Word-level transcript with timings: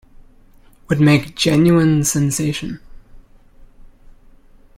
Would 0.89 0.99
make 0.99 1.35
genuine 1.35 2.03
sensation. 2.03 2.79